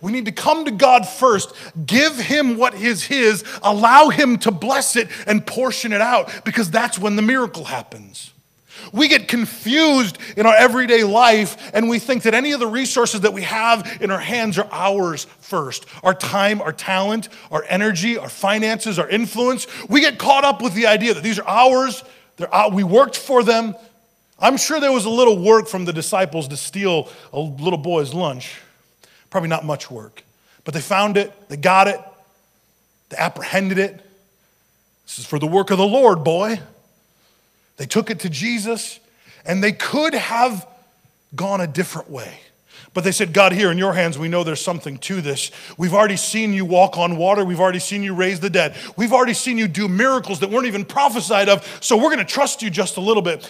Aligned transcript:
We 0.00 0.10
need 0.10 0.24
to 0.24 0.32
come 0.32 0.64
to 0.64 0.72
God 0.72 1.06
first, 1.06 1.52
give 1.86 2.18
Him 2.18 2.56
what 2.56 2.74
is 2.74 3.04
His, 3.04 3.44
allow 3.62 4.08
Him 4.08 4.36
to 4.38 4.50
bless 4.50 4.96
it 4.96 5.06
and 5.28 5.46
portion 5.46 5.92
it 5.92 6.00
out, 6.00 6.44
because 6.44 6.72
that's 6.72 6.98
when 6.98 7.14
the 7.14 7.22
miracle 7.22 7.62
happens. 7.62 8.32
We 8.92 9.06
get 9.06 9.28
confused 9.28 10.18
in 10.36 10.44
our 10.44 10.56
everyday 10.56 11.04
life 11.04 11.70
and 11.72 11.88
we 11.88 12.00
think 12.00 12.24
that 12.24 12.34
any 12.34 12.50
of 12.50 12.58
the 12.58 12.66
resources 12.66 13.20
that 13.20 13.32
we 13.32 13.42
have 13.42 13.98
in 14.00 14.10
our 14.10 14.18
hands 14.18 14.58
are 14.58 14.68
ours 14.72 15.26
first 15.38 15.86
our 16.02 16.14
time, 16.14 16.60
our 16.60 16.72
talent, 16.72 17.28
our 17.52 17.64
energy, 17.68 18.18
our 18.18 18.28
finances, 18.28 18.98
our 18.98 19.08
influence. 19.08 19.68
We 19.88 20.00
get 20.00 20.18
caught 20.18 20.42
up 20.42 20.62
with 20.62 20.74
the 20.74 20.88
idea 20.88 21.14
that 21.14 21.22
these 21.22 21.38
are 21.38 21.46
ours, 21.46 22.02
out, 22.52 22.72
we 22.72 22.82
worked 22.82 23.16
for 23.16 23.44
them. 23.44 23.76
I'm 24.40 24.56
sure 24.56 24.80
there 24.80 24.90
was 24.90 25.04
a 25.04 25.10
little 25.10 25.38
work 25.40 25.68
from 25.68 25.84
the 25.84 25.92
disciples 25.92 26.48
to 26.48 26.56
steal 26.56 27.08
a 27.32 27.38
little 27.38 27.78
boy's 27.78 28.12
lunch. 28.12 28.56
Probably 29.30 29.48
not 29.48 29.64
much 29.64 29.90
work. 29.90 30.24
But 30.64 30.74
they 30.74 30.80
found 30.80 31.16
it, 31.16 31.32
they 31.48 31.56
got 31.56 31.88
it, 31.88 32.00
they 33.08 33.16
apprehended 33.16 33.78
it. 33.78 33.94
This 35.06 35.18
is 35.18 35.26
for 35.26 35.38
the 35.38 35.46
work 35.46 35.70
of 35.70 35.78
the 35.78 35.86
Lord, 35.86 36.22
boy. 36.22 36.60
They 37.76 37.86
took 37.86 38.10
it 38.10 38.20
to 38.20 38.28
Jesus, 38.28 39.00
and 39.44 39.64
they 39.64 39.72
could 39.72 40.14
have 40.14 40.66
gone 41.34 41.60
a 41.60 41.66
different 41.66 42.10
way. 42.10 42.40
But 42.92 43.04
they 43.04 43.12
said, 43.12 43.32
God, 43.32 43.52
here 43.52 43.70
in 43.70 43.78
your 43.78 43.92
hands, 43.92 44.18
we 44.18 44.28
know 44.28 44.42
there's 44.42 44.60
something 44.60 44.98
to 44.98 45.20
this. 45.20 45.50
We've 45.78 45.94
already 45.94 46.16
seen 46.16 46.52
you 46.52 46.64
walk 46.64 46.98
on 46.98 47.16
water. 47.16 47.44
We've 47.44 47.60
already 47.60 47.78
seen 47.78 48.02
you 48.02 48.14
raise 48.14 48.40
the 48.40 48.50
dead. 48.50 48.74
We've 48.96 49.12
already 49.12 49.34
seen 49.34 49.58
you 49.58 49.68
do 49.68 49.86
miracles 49.86 50.40
that 50.40 50.50
weren't 50.50 50.66
even 50.66 50.84
prophesied 50.84 51.48
of. 51.48 51.78
So 51.80 51.96
we're 51.96 52.10
going 52.10 52.18
to 52.18 52.24
trust 52.24 52.62
you 52.62 52.70
just 52.70 52.96
a 52.96 53.00
little 53.00 53.22
bit. 53.22 53.48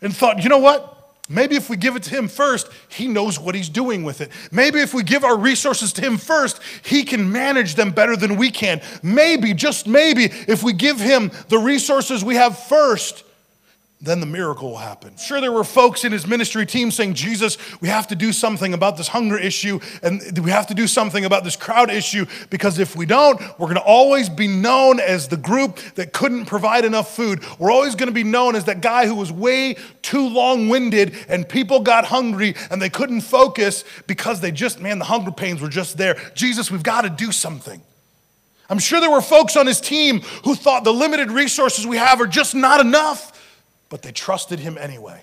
And 0.00 0.14
thought, 0.14 0.42
you 0.42 0.48
know 0.48 0.58
what? 0.58 1.01
Maybe 1.28 1.56
if 1.56 1.70
we 1.70 1.76
give 1.76 1.94
it 1.96 2.02
to 2.04 2.10
him 2.10 2.28
first, 2.28 2.68
he 2.88 3.06
knows 3.06 3.38
what 3.38 3.54
he's 3.54 3.68
doing 3.68 4.02
with 4.02 4.20
it. 4.20 4.30
Maybe 4.50 4.80
if 4.80 4.92
we 4.92 5.02
give 5.02 5.24
our 5.24 5.36
resources 5.36 5.92
to 5.94 6.02
him 6.02 6.18
first, 6.18 6.60
he 6.84 7.04
can 7.04 7.30
manage 7.30 7.76
them 7.76 7.92
better 7.92 8.16
than 8.16 8.36
we 8.36 8.50
can. 8.50 8.82
Maybe, 9.02 9.54
just 9.54 9.86
maybe, 9.86 10.24
if 10.24 10.62
we 10.62 10.72
give 10.72 10.98
him 10.98 11.30
the 11.48 11.58
resources 11.58 12.24
we 12.24 12.34
have 12.34 12.58
first, 12.58 13.24
then 14.02 14.18
the 14.18 14.26
miracle 14.26 14.70
will 14.70 14.78
happen. 14.78 15.16
Sure, 15.16 15.40
there 15.40 15.52
were 15.52 15.62
folks 15.62 16.04
in 16.04 16.10
his 16.10 16.26
ministry 16.26 16.66
team 16.66 16.90
saying, 16.90 17.14
Jesus, 17.14 17.56
we 17.80 17.86
have 17.86 18.08
to 18.08 18.16
do 18.16 18.32
something 18.32 18.74
about 18.74 18.96
this 18.96 19.06
hunger 19.06 19.38
issue 19.38 19.78
and 20.02 20.40
we 20.40 20.50
have 20.50 20.66
to 20.66 20.74
do 20.74 20.88
something 20.88 21.24
about 21.24 21.44
this 21.44 21.54
crowd 21.54 21.88
issue 21.88 22.26
because 22.50 22.80
if 22.80 22.96
we 22.96 23.06
don't, 23.06 23.40
we're 23.60 23.68
to 23.74 23.80
always 23.80 24.28
be 24.28 24.48
known 24.48 24.98
as 24.98 25.28
the 25.28 25.36
group 25.36 25.76
that 25.94 26.12
couldn't 26.12 26.46
provide 26.46 26.84
enough 26.84 27.14
food. 27.14 27.44
We're 27.60 27.70
always 27.70 27.94
to 27.94 28.10
be 28.10 28.24
known 28.24 28.56
as 28.56 28.64
that 28.64 28.80
guy 28.80 29.06
who 29.06 29.14
was 29.14 29.30
way 29.30 29.76
too 30.02 30.28
long 30.28 30.68
winded 30.68 31.14
and 31.28 31.48
people 31.48 31.78
got 31.78 32.04
hungry 32.04 32.56
and 32.72 32.82
they 32.82 32.90
couldn't 32.90 33.20
focus 33.20 33.84
because 34.08 34.40
they 34.40 34.50
just, 34.50 34.80
man, 34.80 34.98
the 34.98 35.04
hunger 35.04 35.30
pains 35.30 35.60
were 35.60 35.68
just 35.68 35.96
there. 35.96 36.16
Jesus, 36.34 36.72
we've 36.72 36.82
got 36.82 37.02
to 37.02 37.10
do 37.10 37.30
something. 37.30 37.80
I'm 38.68 38.80
sure 38.80 39.00
there 39.00 39.10
were 39.10 39.20
folks 39.20 39.56
on 39.56 39.66
his 39.66 39.80
team 39.80 40.20
who 40.44 40.56
thought 40.56 40.82
the 40.82 40.92
limited 40.92 41.30
resources 41.30 41.86
we 41.86 41.98
have 41.98 42.20
are 42.20 42.26
just 42.26 42.54
not 42.54 42.80
enough 42.80 43.31
but 43.92 44.00
they 44.00 44.10
trusted 44.10 44.58
him 44.58 44.78
anyway. 44.78 45.20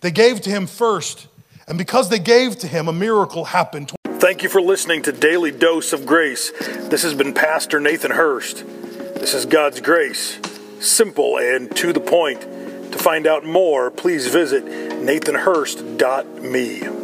They 0.00 0.10
gave 0.10 0.40
to 0.40 0.50
him 0.50 0.66
first, 0.66 1.28
and 1.68 1.78
because 1.78 2.08
they 2.08 2.18
gave 2.18 2.58
to 2.58 2.66
him, 2.66 2.88
a 2.88 2.92
miracle 2.92 3.44
happened. 3.44 3.92
Thank 4.18 4.42
you 4.42 4.48
for 4.48 4.60
listening 4.60 5.02
to 5.02 5.12
Daily 5.12 5.52
Dose 5.52 5.92
of 5.92 6.04
Grace. 6.04 6.50
This 6.88 7.04
has 7.04 7.14
been 7.14 7.32
Pastor 7.32 7.78
Nathan 7.78 8.10
Hurst. 8.10 8.66
This 9.14 9.32
is 9.32 9.46
God's 9.46 9.80
grace, 9.80 10.40
simple 10.80 11.38
and 11.38 11.70
to 11.76 11.92
the 11.92 12.00
point. 12.00 12.40
To 12.40 12.98
find 12.98 13.28
out 13.28 13.44
more, 13.44 13.92
please 13.92 14.26
visit 14.26 14.64
nathanhurst.me. 14.64 17.03